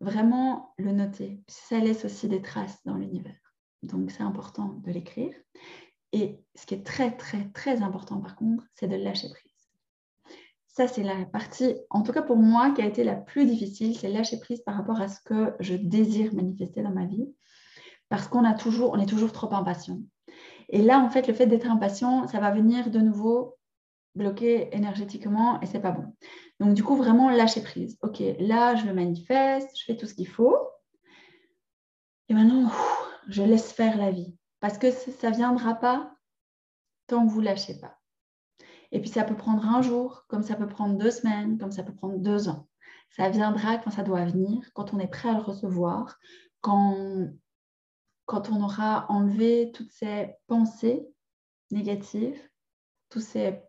vraiment 0.00 0.74
le 0.78 0.92
noter. 0.92 1.42
Ça 1.48 1.78
laisse 1.78 2.04
aussi 2.04 2.28
des 2.28 2.42
traces 2.42 2.84
dans 2.84 2.94
l'univers. 2.94 3.36
Donc, 3.82 4.10
c'est 4.10 4.22
important 4.22 4.80
de 4.84 4.90
l'écrire. 4.90 5.32
Et 6.12 6.42
ce 6.54 6.66
qui 6.66 6.74
est 6.74 6.84
très, 6.84 7.16
très, 7.16 7.48
très 7.50 7.82
important 7.82 8.20
par 8.20 8.36
contre, 8.36 8.64
c'est 8.74 8.88
de 8.88 8.96
lâcher 8.96 9.28
prise. 9.28 9.52
Ça, 10.66 10.86
c'est 10.86 11.02
la 11.02 11.24
partie, 11.26 11.74
en 11.90 12.02
tout 12.02 12.12
cas 12.12 12.22
pour 12.22 12.36
moi, 12.36 12.70
qui 12.70 12.82
a 12.82 12.86
été 12.86 13.02
la 13.02 13.16
plus 13.16 13.46
difficile, 13.46 13.96
c'est 13.96 14.08
lâcher 14.08 14.38
prise 14.38 14.62
par 14.62 14.76
rapport 14.76 15.00
à 15.00 15.08
ce 15.08 15.20
que 15.20 15.54
je 15.60 15.74
désire 15.74 16.34
manifester 16.34 16.82
dans 16.82 16.92
ma 16.92 17.04
vie. 17.04 17.34
Parce 18.08 18.28
qu'on 18.28 18.44
a 18.44 18.54
toujours, 18.54 18.92
on 18.92 18.98
est 18.98 19.08
toujours 19.08 19.32
trop 19.32 19.52
impatient. 19.52 20.00
Et 20.70 20.82
là, 20.82 21.00
en 21.00 21.10
fait, 21.10 21.26
le 21.26 21.34
fait 21.34 21.46
d'être 21.46 21.68
impatient, 21.68 22.26
ça 22.28 22.40
va 22.40 22.50
venir 22.50 22.90
de 22.90 23.00
nouveau 23.00 23.58
bloquer 24.14 24.74
énergétiquement 24.74 25.60
et 25.60 25.66
c'est 25.66 25.80
pas 25.80 25.92
bon. 25.92 26.14
Donc, 26.60 26.74
du 26.74 26.82
coup, 26.82 26.96
vraiment 26.96 27.30
lâcher 27.30 27.62
prise. 27.62 27.98
Ok, 28.02 28.22
là, 28.38 28.74
je 28.74 28.86
le 28.86 28.94
manifeste, 28.94 29.70
je 29.78 29.84
fais 29.84 29.96
tout 29.96 30.06
ce 30.06 30.14
qu'il 30.14 30.28
faut. 30.28 30.58
Et 32.28 32.34
maintenant, 32.34 32.70
je 33.28 33.42
laisse 33.42 33.72
faire 33.72 33.96
la 33.96 34.10
vie 34.10 34.36
parce 34.60 34.78
que 34.78 34.90
ça 34.90 35.30
ne 35.30 35.36
viendra 35.36 35.74
pas 35.74 36.12
tant 37.06 37.26
que 37.26 37.32
vous 37.32 37.40
ne 37.40 37.46
lâchez 37.46 37.78
pas. 37.78 37.98
Et 38.90 39.00
puis 39.00 39.10
ça 39.10 39.24
peut 39.24 39.36
prendre 39.36 39.66
un 39.66 39.82
jour, 39.82 40.24
comme 40.28 40.42
ça 40.42 40.56
peut 40.56 40.66
prendre 40.66 40.96
deux 40.96 41.10
semaines, 41.10 41.58
comme 41.58 41.72
ça 41.72 41.82
peut 41.82 41.94
prendre 41.94 42.18
deux 42.18 42.48
ans. 42.48 42.68
Ça 43.10 43.28
viendra 43.28 43.78
quand 43.78 43.90
ça 43.90 44.02
doit 44.02 44.24
venir, 44.24 44.70
quand 44.74 44.94
on 44.94 44.98
est 44.98 45.08
prêt 45.08 45.28
à 45.28 45.34
le 45.34 45.40
recevoir, 45.40 46.18
quand, 46.60 47.28
quand 48.26 48.50
on 48.50 48.62
aura 48.62 49.06
enlevé 49.10 49.72
toutes 49.72 49.92
ces 49.92 50.34
pensées 50.46 51.08
négatives, 51.70 52.40
tous 53.08 53.20
ces, 53.20 53.60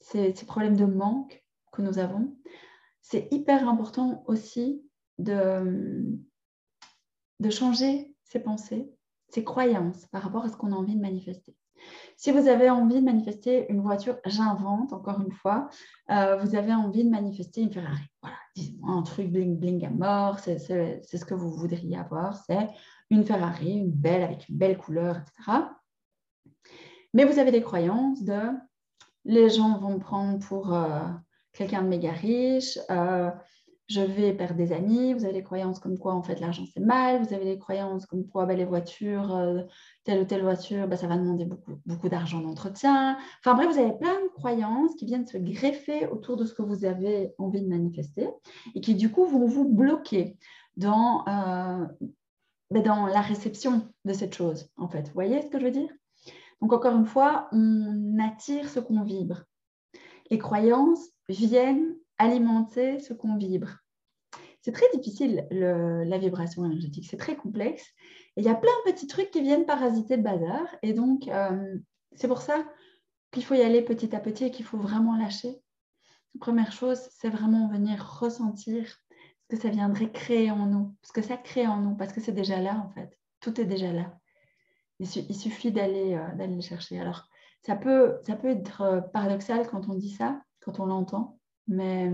ces, 0.00 0.32
problèmes 0.46 0.76
de 0.76 0.84
manque 0.84 1.44
nous 1.82 1.98
avons. 1.98 2.36
C'est 3.00 3.28
hyper 3.30 3.68
important 3.68 4.24
aussi 4.26 4.82
de, 5.18 6.18
de 7.40 7.50
changer 7.50 8.14
ces 8.24 8.40
pensées 8.40 8.92
ses 9.28 9.44
croyances 9.44 10.06
par 10.06 10.22
rapport 10.22 10.44
à 10.44 10.48
ce 10.48 10.56
qu'on 10.56 10.72
a 10.72 10.76
envie 10.76 10.96
de 10.96 11.00
manifester. 11.00 11.54
Si 12.16 12.32
vous 12.32 12.48
avez 12.48 12.68
envie 12.70 12.96
de 12.96 13.04
manifester 13.04 13.70
une 13.70 13.80
voiture, 13.80 14.16
j'invente 14.24 14.92
encore 14.92 15.20
une 15.20 15.32
fois, 15.32 15.68
euh, 16.10 16.36
vous 16.38 16.56
avez 16.56 16.74
envie 16.74 17.04
de 17.04 17.10
manifester 17.10 17.60
une 17.62 17.72
Ferrari. 17.72 18.02
Voilà, 18.20 18.36
dites-moi 18.56 18.92
un 18.92 19.02
truc 19.02 19.30
bling 19.30 19.56
bling 19.58 19.86
à 19.86 19.90
mort, 19.90 20.40
c'est 20.40 20.58
ce 20.58 21.24
que 21.24 21.34
vous 21.34 21.50
voudriez 21.50 21.96
avoir, 21.96 22.36
c'est 22.44 22.68
une 23.10 23.24
Ferrari, 23.24 23.74
une 23.74 23.92
belle 23.92 24.22
avec 24.22 24.48
une 24.48 24.56
belle 24.56 24.76
couleur, 24.76 25.18
etc. 25.18 25.58
Mais 27.14 27.24
vous 27.24 27.38
avez 27.38 27.52
des 27.52 27.62
croyances 27.62 28.24
de 28.24 28.40
les 29.24 29.50
gens 29.50 29.78
vont 29.78 29.94
me 29.94 29.98
prendre 29.98 30.38
pour 30.38 30.74
euh, 30.74 31.00
quelqu'un 31.58 31.82
de 31.82 31.88
méga 31.88 32.12
riche, 32.12 32.78
euh, 32.88 33.30
je 33.88 34.00
vais 34.00 34.32
perdre 34.32 34.54
des 34.54 34.72
amis, 34.72 35.12
vous 35.12 35.24
avez 35.24 35.32
des 35.32 35.42
croyances 35.42 35.80
comme 35.80 35.98
quoi 35.98 36.14
en 36.14 36.22
fait 36.22 36.38
l'argent 36.38 36.62
c'est 36.72 36.80
mal, 36.80 37.20
vous 37.22 37.34
avez 37.34 37.46
des 37.46 37.58
croyances 37.58 38.06
comme 38.06 38.28
quoi 38.28 38.46
bah, 38.46 38.54
les 38.54 38.64
voitures, 38.64 39.34
euh, 39.34 39.62
telle 40.04 40.20
ou 40.20 40.24
telle 40.24 40.42
voiture, 40.42 40.86
bah, 40.86 40.96
ça 40.96 41.08
va 41.08 41.16
demander 41.16 41.46
beaucoup, 41.46 41.80
beaucoup 41.84 42.08
d'argent 42.08 42.40
d'entretien. 42.40 43.18
Enfin 43.40 43.54
bref, 43.54 43.72
vous 43.72 43.80
avez 43.80 43.92
plein 43.98 44.14
de 44.22 44.28
croyances 44.36 44.94
qui 44.96 45.06
viennent 45.06 45.26
se 45.26 45.38
greffer 45.38 46.06
autour 46.06 46.36
de 46.36 46.44
ce 46.44 46.54
que 46.54 46.62
vous 46.62 46.84
avez 46.84 47.34
envie 47.38 47.62
de 47.62 47.68
manifester 47.68 48.28
et 48.74 48.80
qui 48.80 48.94
du 48.94 49.10
coup 49.10 49.24
vont 49.24 49.46
vous 49.46 49.68
bloquer 49.68 50.36
dans, 50.76 51.24
euh, 51.26 51.86
bah, 52.70 52.80
dans 52.80 53.06
la 53.06 53.20
réception 53.20 53.88
de 54.04 54.12
cette 54.12 54.34
chose 54.34 54.70
en 54.76 54.88
fait. 54.88 55.08
Vous 55.08 55.14
voyez 55.14 55.42
ce 55.42 55.48
que 55.48 55.58
je 55.58 55.64
veux 55.64 55.72
dire? 55.72 55.90
Donc 56.60 56.72
encore 56.72 56.94
une 56.94 57.06
fois, 57.06 57.48
on 57.52 58.18
attire 58.20 58.68
ce 58.68 58.78
qu'on 58.78 59.02
vibre. 59.02 59.42
Les 60.30 60.38
croyances 60.38 61.08
viennent 61.28 61.94
alimenter 62.18 62.98
ce 62.98 63.12
qu'on 63.12 63.36
vibre. 63.36 63.78
C'est 64.60 64.72
très 64.72 64.86
difficile, 64.94 65.46
la 65.50 66.18
vibration 66.18 66.64
énergétique, 66.64 67.06
c'est 67.08 67.16
très 67.16 67.36
complexe. 67.36 67.86
Et 68.36 68.40
il 68.40 68.44
y 68.44 68.48
a 68.50 68.54
plein 68.54 68.72
de 68.84 68.92
petits 68.92 69.06
trucs 69.06 69.30
qui 69.30 69.40
viennent 69.40 69.66
parasiter 69.66 70.16
le 70.16 70.22
bazar. 70.22 70.66
Et 70.82 70.92
donc, 70.92 71.28
euh, 71.28 71.78
c'est 72.16 72.28
pour 72.28 72.42
ça 72.42 72.64
qu'il 73.30 73.44
faut 73.44 73.54
y 73.54 73.62
aller 73.62 73.82
petit 73.82 74.14
à 74.14 74.20
petit 74.20 74.44
et 74.44 74.50
qu'il 74.50 74.64
faut 74.64 74.78
vraiment 74.78 75.16
lâcher. 75.16 75.60
La 76.34 76.40
première 76.40 76.72
chose, 76.72 77.00
c'est 77.10 77.30
vraiment 77.30 77.68
venir 77.68 78.04
ressentir 78.20 78.86
ce 78.88 79.56
que 79.56 79.62
ça 79.62 79.68
viendrait 79.70 80.10
créer 80.10 80.50
en 80.50 80.66
nous, 80.66 80.94
ce 81.02 81.12
que 81.12 81.22
ça 81.22 81.36
crée 81.36 81.66
en 81.66 81.78
nous, 81.78 81.96
parce 81.96 82.12
que 82.12 82.20
c'est 82.20 82.32
déjà 82.32 82.60
là, 82.60 82.76
en 82.84 82.90
fait. 82.90 83.18
Tout 83.40 83.60
est 83.60 83.64
déjà 83.64 83.92
là. 83.92 84.18
Il, 84.98 85.06
suffit 85.06 85.70
d'aller 85.70 86.14
euh, 86.14 86.34
d'aller 86.34 86.56
le 86.56 86.60
chercher. 86.60 86.98
Alors, 87.00 87.28
ça 87.62 87.76
peut, 87.76 88.18
ça 88.26 88.34
peut 88.34 88.48
être 88.48 88.80
euh, 88.82 89.00
paradoxal 89.00 89.68
quand 89.68 89.88
on 89.88 89.94
dit 89.94 90.10
ça, 90.10 90.42
quand 90.60 90.80
on 90.80 90.86
l'entend. 90.86 91.38
Mais 91.66 92.10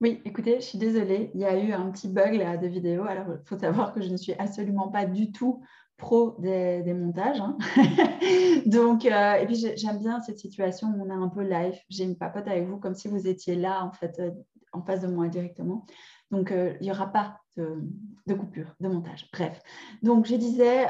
oui, 0.00 0.22
écoutez, 0.24 0.56
je 0.56 0.64
suis 0.64 0.78
désolée, 0.78 1.30
il 1.34 1.40
y 1.40 1.44
a 1.44 1.62
eu 1.62 1.72
un 1.72 1.90
petit 1.90 2.08
bug 2.08 2.34
là 2.34 2.56
de 2.56 2.66
vidéo. 2.66 3.04
Alors, 3.04 3.26
il 3.28 3.46
faut 3.46 3.58
savoir 3.58 3.92
que 3.92 4.00
je 4.00 4.08
ne 4.08 4.16
suis 4.16 4.32
absolument 4.32 4.88
pas 4.88 5.04
du 5.04 5.30
tout 5.30 5.62
pro 5.98 6.36
des, 6.38 6.82
montages. 6.94 7.40
Hein. 7.40 7.58
Donc, 8.66 9.04
euh, 9.04 9.34
et 9.34 9.46
puis 9.46 9.56
j'aime 9.76 9.98
bien 9.98 10.20
cette 10.20 10.38
situation 10.38 10.88
où 10.88 11.02
on 11.02 11.10
est 11.10 11.12
un 11.12 11.28
peu 11.28 11.42
live. 11.42 11.78
J'ai 11.90 12.04
une 12.04 12.16
papote 12.16 12.48
avec 12.48 12.66
vous 12.66 12.78
comme 12.78 12.94
si 12.94 13.08
vous 13.08 13.28
étiez 13.28 13.54
là, 13.54 13.84
en 13.84 13.92
fait, 13.92 14.18
euh, 14.18 14.30
en 14.72 14.82
face 14.82 15.02
de 15.02 15.08
moi 15.08 15.28
directement. 15.28 15.84
Donc, 16.30 16.50
euh, 16.50 16.74
il 16.80 16.84
n'y 16.84 16.90
aura 16.90 17.12
pas 17.12 17.38
de, 17.58 18.34
coupure, 18.34 18.74
de 18.80 18.88
montage. 18.88 19.28
Bref. 19.32 19.60
Donc, 20.02 20.24
je 20.24 20.36
disais, 20.36 20.86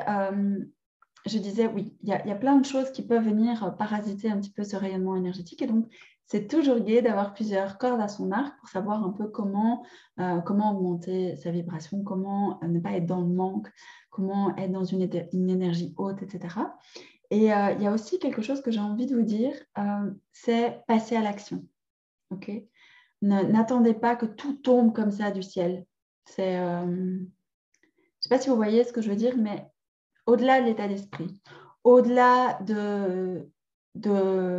je 1.26 1.38
disais, 1.38 1.66
oui, 1.66 1.94
il 2.02 2.08
y, 2.08 2.12
a, 2.12 2.34
plein 2.34 2.56
de 2.56 2.64
choses 2.64 2.90
qui 2.92 3.02
peuvent 3.02 3.24
venir 3.24 3.76
parasiter 3.76 4.30
un 4.30 4.38
petit 4.38 4.50
peu 4.50 4.64
ce 4.64 4.76
rayonnement 4.76 5.16
énergétique. 5.16 5.60
Et 5.62 5.66
donc, 5.66 5.86
c'est 6.30 6.46
toujours 6.46 6.78
gai 6.78 7.02
d'avoir 7.02 7.34
plusieurs 7.34 7.76
cordes 7.76 8.00
à 8.00 8.06
son 8.06 8.30
arc 8.30 8.56
pour 8.60 8.68
savoir 8.68 9.04
un 9.04 9.10
peu 9.10 9.26
comment, 9.26 9.84
euh, 10.20 10.40
comment 10.40 10.70
augmenter 10.70 11.34
sa 11.34 11.50
vibration, 11.50 12.04
comment 12.04 12.60
euh, 12.62 12.68
ne 12.68 12.78
pas 12.78 12.92
être 12.92 13.06
dans 13.06 13.20
le 13.20 13.26
manque, 13.26 13.68
comment 14.10 14.56
être 14.56 14.70
dans 14.70 14.84
une, 14.84 15.02
énergie 15.02 15.92
haute, 15.96 16.22
etc. 16.22 16.54
Et 17.30 17.52
euh, 17.52 17.72
il 17.72 17.82
y 17.82 17.86
a 17.88 17.92
aussi 17.92 18.20
quelque 18.20 18.42
chose 18.42 18.62
que 18.62 18.70
j'ai 18.70 18.78
envie 18.78 19.06
de 19.06 19.16
vous 19.16 19.24
dire, 19.24 19.52
c'est 20.32 20.82
passer 20.86 21.16
à 21.16 21.20
l'action. 21.20 21.66
Ok? 22.30 22.50
N'attendez 23.22 23.94
pas 23.94 24.14
que 24.14 24.26
tout 24.26 24.54
tombe 24.54 24.94
comme 24.94 25.10
ça 25.10 25.32
du 25.32 25.42
ciel. 25.42 25.84
C'est, 26.26 26.56
je 26.56 26.84
ne 26.84 27.26
sais 28.20 28.28
pas 28.28 28.38
si 28.38 28.48
vous 28.50 28.56
voyez 28.56 28.84
ce 28.84 28.92
que 28.92 29.02
je 29.02 29.10
veux 29.10 29.16
dire, 29.16 29.36
mais 29.36 29.68
au-delà 30.30 30.60
de 30.60 30.66
l'état 30.66 30.86
d'esprit, 30.86 31.36
au-delà 31.82 32.60
de, 32.62 33.48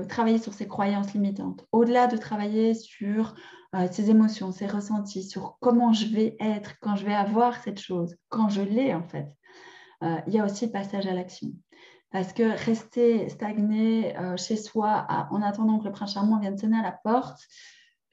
travailler 0.09 0.37
sur 0.37 0.53
ses 0.53 0.67
croyances 0.67 1.13
limitantes, 1.13 1.65
au-delà 1.71 2.07
de 2.07 2.17
travailler 2.17 2.73
sur 2.73 3.35
euh, 3.73 3.87
ses 3.89 4.09
émotions, 4.09 4.51
ses 4.51 4.67
ressentis, 4.67 5.23
sur 5.23 5.57
comment 5.61 5.93
je 5.93 6.07
vais 6.07 6.35
être 6.41 6.73
quand 6.81 6.97
je 6.97 7.05
vais 7.05 7.13
avoir 7.13 7.63
cette 7.63 7.79
chose, 7.79 8.17
quand 8.27 8.49
je 8.49 8.61
l'ai 8.61 8.93
en 8.93 9.03
fait. 9.03 9.29
Euh, 10.03 10.17
il 10.27 10.33
y 10.33 10.39
a 10.39 10.45
aussi 10.45 10.65
le 10.65 10.71
passage 10.71 11.07
à 11.07 11.13
l'action. 11.13 11.49
Parce 12.11 12.33
que 12.33 12.43
rester 12.65 13.29
stagné 13.29 14.17
euh, 14.17 14.35
chez 14.35 14.57
soi 14.57 15.07
en 15.31 15.41
attendant 15.41 15.79
que 15.79 15.85
le 15.85 15.93
prince 15.93 16.13
charmant 16.15 16.39
vienne 16.39 16.57
sonner 16.57 16.77
à 16.77 16.83
la 16.83 16.91
porte, 16.91 17.39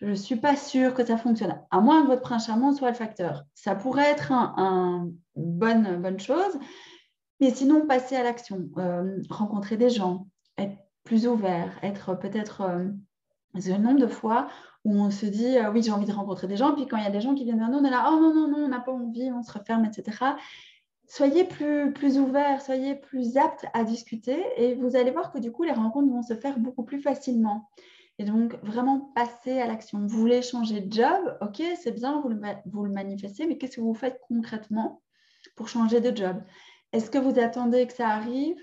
je 0.00 0.06
ne 0.06 0.14
suis 0.14 0.36
pas 0.36 0.54
sûre 0.54 0.94
que 0.94 1.04
ça 1.04 1.16
fonctionne, 1.16 1.60
à 1.72 1.80
moins 1.80 2.02
que 2.02 2.06
votre 2.06 2.22
prince 2.22 2.46
charmant 2.46 2.72
soit 2.72 2.90
le 2.90 2.94
facteur. 2.94 3.42
Ça 3.54 3.74
pourrait 3.74 4.08
être 4.08 4.30
une 4.30 5.12
bonne, 5.34 6.00
bonne 6.00 6.20
chose, 6.20 6.56
mais 7.40 7.50
sinon, 7.50 7.86
passer 7.86 8.16
à 8.16 8.22
l'action, 8.22 8.68
rencontrer 9.30 9.76
des 9.76 9.90
gens, 9.90 10.28
être 10.56 10.76
plus 11.04 11.26
ouvert, 11.26 11.78
être 11.82 12.14
peut-être... 12.14 12.62
Euh, 12.62 12.88
un 13.66 13.78
nombre 13.78 14.00
de 14.00 14.06
fois 14.06 14.48
où 14.84 14.92
on 14.92 15.10
se 15.10 15.26
dit 15.26 15.58
euh, 15.58 15.70
oui 15.72 15.82
j'ai 15.82 15.90
envie 15.90 16.06
de 16.06 16.12
rencontrer 16.12 16.46
des 16.46 16.56
gens 16.56 16.74
puis 16.74 16.86
quand 16.86 16.96
il 16.96 17.04
y 17.04 17.06
a 17.06 17.10
des 17.10 17.20
gens 17.20 17.34
qui 17.34 17.44
viennent 17.44 17.58
vers 17.58 17.70
nous 17.70 17.78
on 17.78 17.84
est 17.84 17.90
là 17.90 18.10
oh 18.12 18.20
non 18.20 18.32
non 18.32 18.48
non 18.48 18.64
on 18.64 18.68
n'a 18.68 18.80
pas 18.80 18.92
envie 18.92 19.30
on 19.32 19.42
se 19.42 19.52
referme 19.52 19.84
etc 19.84 20.18
soyez 21.06 21.44
plus 21.44 21.92
plus 21.92 22.18
ouvert 22.18 22.60
soyez 22.62 22.94
plus 22.94 23.36
apte 23.36 23.66
à 23.74 23.84
discuter 23.84 24.44
et 24.56 24.74
vous 24.74 24.96
allez 24.96 25.10
voir 25.10 25.32
que 25.32 25.38
du 25.38 25.50
coup 25.50 25.64
les 25.64 25.72
rencontres 25.72 26.12
vont 26.12 26.22
se 26.22 26.34
faire 26.34 26.58
beaucoup 26.58 26.84
plus 26.84 27.00
facilement. 27.00 27.68
Et 28.20 28.24
donc 28.24 28.58
vraiment 28.64 29.12
passer 29.14 29.60
à 29.60 29.68
l'action. 29.68 30.00
Vous 30.00 30.18
voulez 30.18 30.42
changer 30.42 30.80
de 30.80 30.92
job 30.92 31.38
ok 31.40 31.62
c'est 31.80 31.92
bien 31.92 32.20
vous 32.20 32.28
le, 32.28 32.40
vous 32.66 32.84
le 32.84 32.90
manifestez 32.90 33.46
mais 33.46 33.58
qu'est-ce 33.58 33.76
que 33.76 33.80
vous 33.80 33.94
faites 33.94 34.20
concrètement 34.28 35.02
pour 35.56 35.68
changer 35.68 36.00
de 36.00 36.14
job? 36.14 36.36
Est-ce 36.92 37.10
que 37.10 37.18
vous 37.18 37.38
attendez 37.38 37.86
que 37.86 37.92
ça 37.92 38.08
arrive 38.08 38.56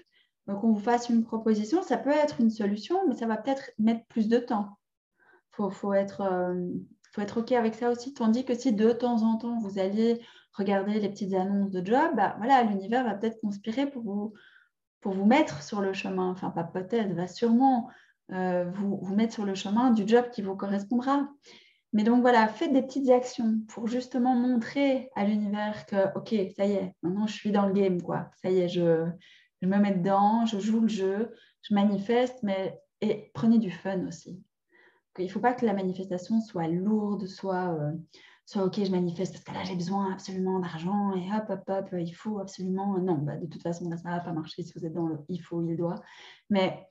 qu'on 0.53 0.74
vous 0.74 0.79
fasse 0.79 1.10
une 1.10 1.24
proposition, 1.24 1.82
ça 1.82 1.98
peut 1.98 2.12
être 2.12 2.39
une 2.39 2.51
solution, 2.51 3.08
mais 3.08 3.15
ça 3.15 3.25
va 3.25 3.38
peut-être 3.38 3.72
mettre 3.79 4.05
plus 4.05 4.27
de 4.27 4.38
temps. 4.38 4.77
Il 5.58 5.72
faut, 5.72 5.94
être, 5.94 6.22
euh, 6.22 6.70
faut 7.13 7.22
être 7.22 7.39
OK 7.39 7.51
avec 7.53 7.75
ça 7.75 7.89
aussi. 7.89 8.13
Tandis 8.13 8.46
que 8.46 8.53
si 8.53 8.74
de 8.74 8.91
temps 8.91 9.24
en 9.24 9.38
temps, 9.38 9.58
vous 9.60 9.79
alliez 9.79 10.22
regarder 10.53 11.00
les 11.00 11.10
petites 11.10 11.34
annonces 11.34 11.72
de 11.72 11.84
job, 11.86 12.12
bah, 12.15 12.36
voilà, 12.38 12.63
l'univers 12.63 13.03
va 13.03 13.15
peut-être 13.15 13.39
conspirer 13.41 13.89
pour 13.89 14.03
vous, 14.03 15.25
mettre 15.25 15.63
sur 15.63 15.82
le 15.82 15.94
chemin. 15.94 16.29
Enfin, 16.29 16.50
pas 16.50 16.63
peut-être, 16.63 17.13
va 17.13 17.27
sûrement 17.27 17.89
euh, 18.32 18.70
vous 18.72 19.15
mettre 19.15 19.34
sur 19.34 19.46
le 19.46 19.55
chemin 19.55 19.91
du 19.91 20.08
job 20.08 20.29
qui 20.32 20.41
vous 20.41 20.55
correspondra. 20.55 21.27
Mais 21.95 22.03
donc 22.03 22.19
voilà, 22.19 22.49
faites 22.49 22.73
des 22.73 22.81
petites 22.81 23.09
actions 23.09 23.61
pour 23.69 23.87
justement 23.87 24.35
montrer 24.35 25.09
à 25.15 25.23
l'univers 25.23 25.85
que, 25.85 26.13
OK, 26.17 26.35
ça 26.53 26.65
y 26.65 26.73
est, 26.73 26.93
maintenant 27.01 27.25
je 27.25 27.33
suis 27.33 27.53
dans 27.53 27.65
le 27.67 27.71
game, 27.71 28.01
quoi. 28.01 28.29
Ça 28.41 28.49
y 28.49 28.59
est, 28.59 28.67
je, 28.67 29.05
me 29.61 29.77
mets 29.77 29.93
dedans, 29.93 30.45
je 30.45 30.59
joue 30.59 30.81
le 30.81 30.89
jeu, 30.89 31.33
je 31.61 31.73
manifeste, 31.73 32.43
mais 32.43 32.77
prenez 33.33 33.59
du 33.59 33.71
fun 33.71 34.05
aussi. 34.07 34.43
Il 35.17 35.23
ne 35.23 35.29
faut 35.29 35.39
pas 35.39 35.53
que 35.53 35.65
la 35.65 35.71
manifestation 35.71 36.41
soit 36.41 36.67
lourde, 36.67 37.27
soit, 37.27 37.73
euh, 37.79 37.93
soit 38.45 38.65
ok, 38.65 38.83
je 38.83 38.91
manifeste 38.91 39.31
parce 39.31 39.45
que 39.45 39.53
là 39.53 39.63
j'ai 39.63 39.75
besoin 39.75 40.11
absolument 40.11 40.59
d'argent 40.59 41.13
et 41.15 41.29
hop, 41.31 41.45
hop, 41.49 41.63
hop, 41.69 41.95
il 41.97 42.11
faut 42.11 42.39
absolument. 42.39 42.97
Non, 42.99 43.19
bah, 43.19 43.37
de 43.37 43.45
toute 43.45 43.63
façon, 43.63 43.89
ça 43.89 43.95
ne 43.95 44.15
va 44.15 44.19
pas 44.19 44.33
marcher 44.33 44.63
si 44.63 44.73
vous 44.77 44.85
êtes 44.85 44.93
dans 44.93 45.07
le 45.07 45.19
il 45.29 45.39
faut, 45.39 45.65
il 45.65 45.77
doit. 45.77 46.01
Mais 46.49 46.89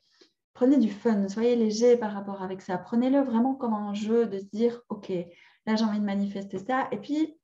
prenez 0.54 0.78
du 0.78 0.90
fun, 0.90 1.28
soyez 1.28 1.56
léger 1.56 1.96
par 1.96 2.12
rapport 2.12 2.42
avec 2.42 2.62
ça. 2.62 2.78
Prenez-le 2.78 3.20
vraiment 3.20 3.54
comme 3.54 3.75
un 3.75 3.92
jeu 3.94 4.26
de 4.26 4.38
se 4.38 4.46
dire 4.46 4.80
ok, 4.88 5.11
là 5.66 5.76
j'ai 5.76 5.84
envie 5.84 6.00
de 6.00 6.04
manifester 6.04 6.58
ça. 6.58 6.88
Et 6.92 6.99
puis 6.99 7.37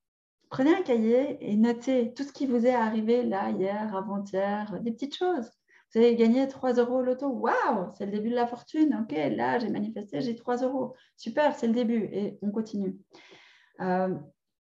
prenez 0.49 0.75
un 0.75 0.83
cahier 0.83 1.39
et 1.41 1.57
notez 1.57 2.15
tout 2.15 2.23
ce 2.23 2.33
qui 2.33 2.47
vous 2.47 2.67
est 2.67 2.75
arrivé 2.75 3.23
là, 3.23 3.51
hier, 3.51 3.95
avant-hier, 3.95 4.81
des 4.81 4.93
petites 4.93 5.17
choses. 5.17 5.51
Vous 5.93 6.01
avez 6.01 6.15
gagné 6.15 6.47
3 6.47 6.75
euros 6.75 6.99
au 6.99 7.03
loto. 7.03 7.27
Waouh, 7.27 7.91
c'est 7.99 8.07
le 8.07 8.13
début 8.13 8.31
de 8.31 8.37
la 8.37 8.47
fortune. 8.47 8.97
Ok, 9.03 9.13
là, 9.13 9.59
j'ai 9.59 9.71
manifesté, 9.71 10.21
j'ai 10.21 10.37
3 10.37 10.59
euros. 10.59 10.95
Super, 11.17 11.57
c'est 11.57 11.67
le 11.67 11.73
début. 11.73 12.09
Et 12.13 12.39
on 12.43 12.53
continue. 12.53 12.97
Euh, 13.81 14.15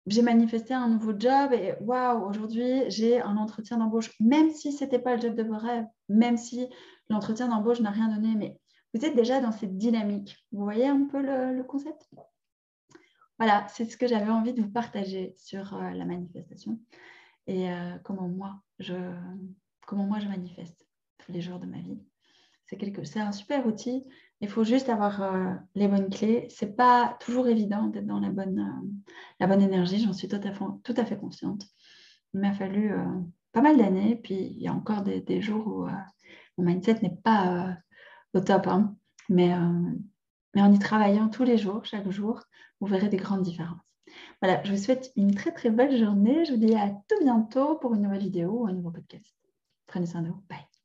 j'ai 0.07 0.23
manifesté 0.23 0.73
un 0.73 0.89
nouveau 0.89 1.13
job 1.19 1.53
et 1.53 1.75
waouh, 1.81 2.27
aujourd'hui, 2.27 2.85
j'ai 2.89 3.21
un 3.21 3.37
entretien 3.37 3.77
d'embauche, 3.77 4.11
même 4.21 4.51
si 4.51 4.73
ce 4.73 4.85
n'était 4.85 4.99
pas 4.99 5.17
le 5.17 5.21
job 5.21 5.35
de 5.35 5.43
vos 5.43 5.59
rêves, 5.59 5.85
même 6.09 6.39
si 6.39 6.67
l'entretien 7.11 7.49
d'embauche 7.49 7.81
n'a 7.81 7.91
rien 7.91 8.09
donné, 8.09 8.35
mais 8.35 8.61
vous 8.95 9.05
êtes 9.05 9.17
déjà 9.17 9.41
dans 9.41 9.53
cette 9.53 9.77
dynamique. 9.77 10.37
Vous 10.53 10.65
voyez 10.65 10.87
un 10.87 11.07
peu 11.07 11.21
le 11.21 11.63
concept? 11.63 12.09
Voilà, 13.39 13.67
c'est 13.69 13.85
ce 13.85 13.97
que 13.97 14.09
j'avais 14.09 14.31
envie 14.31 14.53
de 14.53 14.63
vous 14.63 14.71
partager 14.71 15.33
sur 15.37 15.75
euh, 15.77 15.91
la 15.91 16.05
manifestation 16.05 16.81
et 17.47 17.71
euh, 17.71 17.97
comment, 18.03 18.29
moi, 18.29 18.61
je, 18.81 18.95
comment 19.87 20.05
moi 20.05 20.19
je 20.19 20.27
manifeste 20.27 20.85
tous 21.19 21.33
les 21.33 21.41
jours 21.41 21.61
de 21.61 21.67
ma 21.67 21.79
vie. 21.79 22.03
C'est 22.67 23.21
un 23.21 23.33
super 23.33 23.67
outil. 23.67 24.05
Il 24.41 24.49
faut 24.49 24.65
juste 24.65 24.91
avoir 24.91 25.23
euh, 25.23 25.55
les 25.75 25.89
bonnes 25.89 26.11
clés. 26.11 26.49
Ce 26.51 26.65
n'est 26.65 26.73
pas 26.73 27.17
toujours 27.21 27.49
évident 27.49 27.87
d'être 27.87 28.07
dans 28.07 28.21
la 28.21 28.29
bonne, 28.29 28.93
la 29.41 29.47
bonne 29.47 29.63
énergie, 29.63 30.03
j'en 30.03 30.13
suis 30.13 30.29
tout 30.29 30.37
à, 30.37 30.53
fait, 30.53 30.65
tout 30.85 30.95
à 30.97 31.05
fait 31.07 31.17
consciente. 31.17 31.65
Il 32.35 32.41
m'a 32.41 32.53
fallu 32.53 32.93
pas 33.53 33.63
mal 33.63 33.79
d'années, 33.79 34.17
puis 34.17 34.35
il 34.35 34.61
y 34.61 34.69
a 34.69 34.75
encore 34.75 35.01
des, 35.03 35.41
jours 35.41 35.67
où 35.67 35.87
mon 36.59 36.65
mindset 36.65 36.99
n'est 37.03 37.17
pas 37.25 37.77
au 38.35 38.41
top. 38.41 38.67
Hein. 38.67 38.97
Mais 39.29 39.55
mais 40.55 40.63
en 40.63 40.73
y 40.73 40.79
travaillant 40.79 41.29
tous 41.29 41.45
les 41.45 41.59
jours, 41.59 41.85
chaque 41.85 42.11
jour, 42.11 42.43
vous 42.81 42.87
verrez 42.87 43.09
des 43.09 43.17
grandes 43.17 43.43
différences. 43.43 43.79
Voilà, 44.41 44.63
je 44.65 44.73
vous 44.73 44.79
souhaite 44.83 45.13
une 45.17 45.35
très 45.35 45.53
très 45.53 45.71
belle 45.71 45.97
journée. 45.97 46.45
Je 46.45 46.53
vous 46.53 46.59
dis 46.59 46.75
à 46.75 46.91
tout 46.91 47.23
bientôt 47.23 47.77
pour 47.77 47.95
une 47.95 48.03
nouvelle 48.03 48.21
vidéo 48.21 48.63
ou 48.63 48.67
un 48.67 48.73
nouveau 48.73 48.91
podcast. 48.91 49.35
Prenez 49.87 50.07
soin 50.07 50.23
de 50.23 50.29
vous. 50.29 50.43
Bye. 50.49 50.78